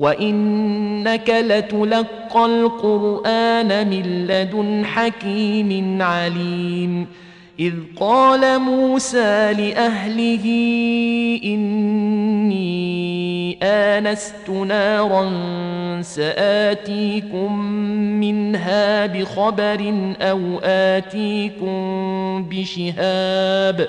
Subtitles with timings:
[0.00, 7.06] وانك لتلقى القران من لدن حكيم عليم
[7.60, 10.44] اذ قال موسى لاهله
[11.44, 12.70] اني
[13.62, 15.32] انست نارا
[16.02, 17.60] ساتيكم
[18.20, 21.74] منها بخبر أو اتيكم
[22.50, 23.88] بشهاب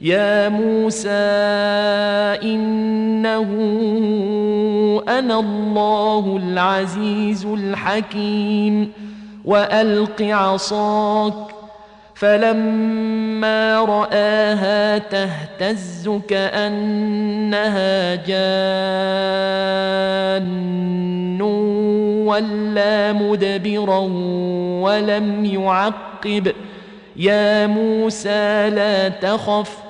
[0.00, 1.08] يا موسى
[2.42, 3.48] إنه
[5.08, 8.92] أنا الله العزيز الحكيم
[9.44, 11.34] وألق عصاك
[12.14, 18.60] فلما رآها تهتز كأنها جان
[22.26, 23.98] ولا مدبرا
[24.82, 26.52] ولم يعقب
[27.16, 29.89] يا موسى لا تخف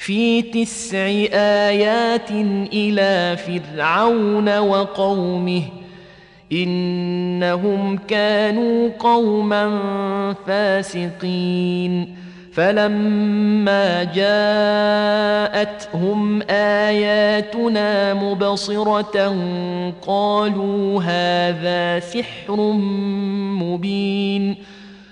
[0.00, 1.06] في تسع
[1.68, 2.30] آيات
[2.72, 5.62] إلى فرعون وقومه
[6.52, 12.16] إنهم كانوا قوما فاسقين.
[12.52, 14.04] فلما
[15.54, 19.36] جاءتهم آياتنا مبصرة
[20.06, 22.56] قالوا هذا سحر
[23.62, 24.56] مبين.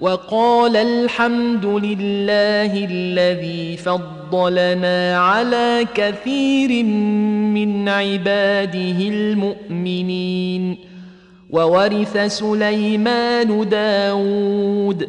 [0.00, 10.76] وقال الحمد لله الذي فضلنا على كثير من عباده المؤمنين.
[11.50, 15.08] وورث سليمان داود.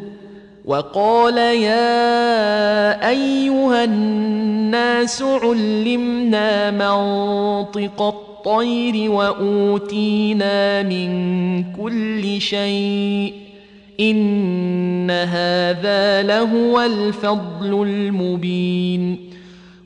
[0.64, 13.51] وقال يا أيها الناس علمنا منطق الطير وأوتينا من كل شيء.
[14.00, 19.32] إن هذا لهو الفضل المبين.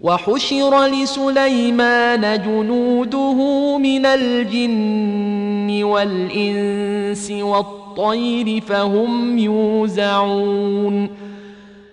[0.00, 3.39] وحشر لسليمان جنوده
[3.78, 11.09] من الجن والإنس والطير الطير فهم يوزعون.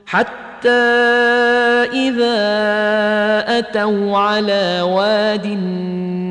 [0.06, 0.70] حتى
[1.94, 2.40] إذا
[3.60, 5.46] أتوا على واد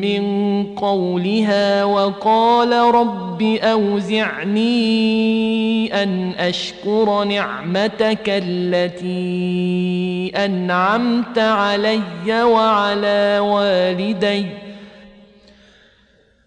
[0.00, 4.80] من قولها وقال رب أوزعني
[6.02, 9.12] أن أشكر نعمتك التي
[10.44, 14.46] أنعمت علي وعلى والدي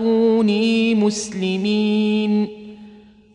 [0.00, 2.48] فأتوني مسلمين.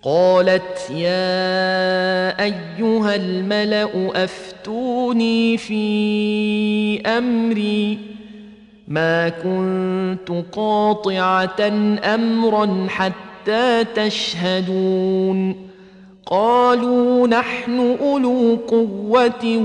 [0.03, 7.97] قالت يا أيها الملأ أفتوني في أمري.
[8.87, 11.61] ما كنت قاطعة
[12.03, 15.55] أمرا حتى تشهدون.
[16.25, 19.57] قالوا نحن أولو قوة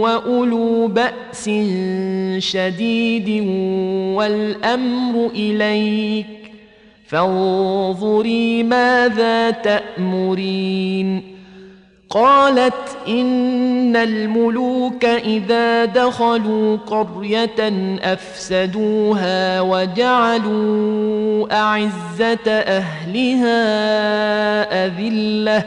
[0.00, 1.50] وأولو بأس
[2.38, 3.46] شديد
[4.16, 6.26] والأمر إليك
[7.06, 11.22] فانظري ماذا تأمرين
[12.10, 17.72] قالت إن الملوك إذا دخلوا قرية
[18.02, 23.56] أفسدوها وجعلوا أعزة أهلها
[24.86, 25.64] أذلة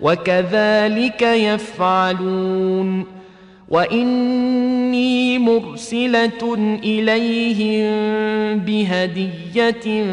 [0.00, 3.06] وكذلك يفعلون.
[3.68, 7.86] وإني مرسلة إليهم
[8.58, 10.04] بهدية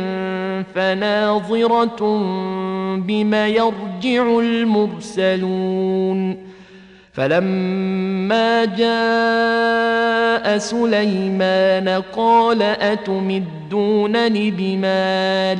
[0.76, 2.18] فناظرة
[2.98, 6.38] بم يرجع المرسلون.
[7.14, 15.60] فلما جاء سليمان قال أتمدونني بمال؟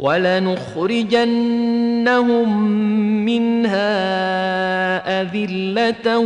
[0.00, 1.28] ولنخرجنهم
[3.24, 3.90] منها
[5.22, 6.18] أذلة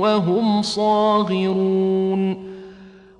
[0.00, 2.48] وهم صاغرون.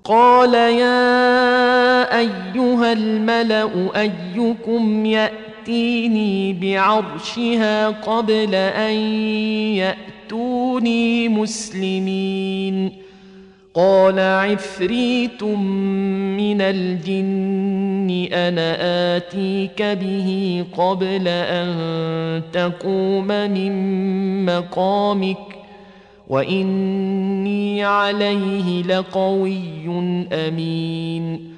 [0.05, 8.95] قال يا أيها الملأ أيكم يأتيني بعرشها قبل أن
[9.75, 13.08] يأتوني مسلمين.
[13.75, 18.77] قال عفريت من الجن أنا
[19.17, 23.75] آتيك به قبل أن تقوم من
[24.47, 25.39] مقامك
[26.29, 29.89] وإني عليه لقوي
[30.33, 31.58] أمين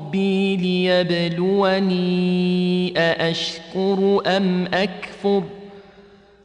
[0.57, 2.03] ليبلوني
[2.97, 5.43] أأشكر أم أكفر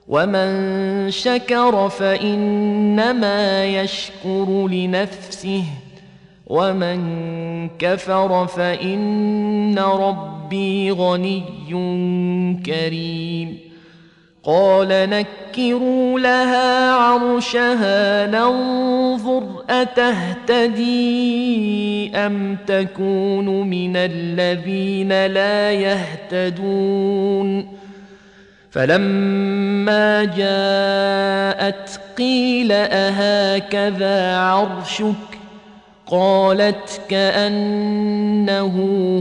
[0.09, 5.65] ومن شكر فإنما يشكر لنفسه
[6.47, 6.99] ومن
[7.79, 11.43] كفر فإن ربي غني
[12.67, 13.66] كريم
[14.47, 20.87] قال نكروا لها عرشها ننظر أتهتدي
[22.17, 27.69] أم تكون من الذين لا يهتدون.
[28.71, 35.39] فلما جاءت قيل أهكذا عرشك؟
[36.07, 38.77] قالت كأنه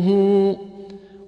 [0.07, 0.74] هو.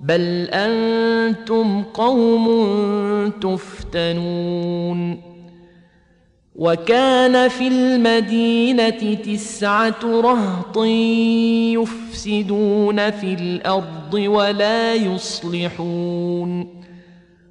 [0.00, 2.48] بل أنتم قوم
[3.40, 5.20] تفتنون
[6.56, 10.76] وكان في المدينة تسعه رهط
[11.76, 16.79] يفسدون في الأرض ولا يصلحون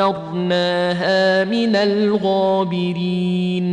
[0.00, 3.66] قدرناها من الغابرين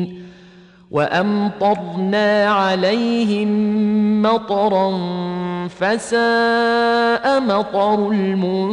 [0.91, 3.51] وأمطرنا عليهم
[4.21, 4.97] مطرا
[5.67, 8.67] فساء مطر المنذرين.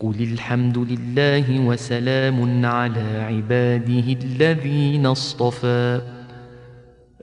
[0.00, 6.00] قل الحمد لله وسلام على عباده الذين اصطفى.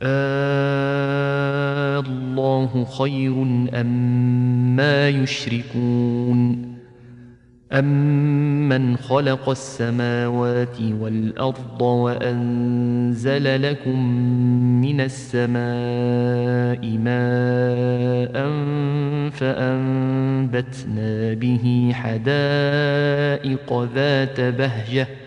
[0.01, 3.33] آه الله خير
[3.81, 6.66] أم ما يشركون.
[7.71, 14.05] أمن خلق السماوات والأرض وأنزل لكم
[14.81, 18.33] من السماء ماء
[19.29, 25.26] فأنبتنا به حدائق ذات بهجة ۖ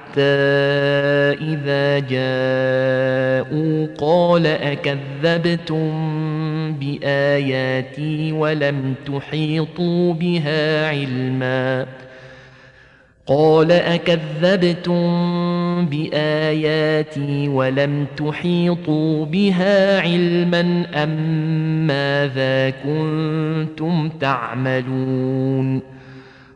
[1.41, 5.91] إذا جاءوا قال أكذبتم
[6.73, 11.85] بآياتي ولم تحيطوا بها علما.
[13.27, 15.05] قال أكذبتم
[15.85, 25.81] بآياتي ولم تحيطوا بها علما أم ماذا كنتم تعملون؟